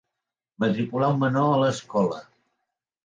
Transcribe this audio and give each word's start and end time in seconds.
Matricular 0.63 1.11
un 1.15 1.21
menor 1.25 1.53
a 1.53 1.61
l'escola. 1.65 2.21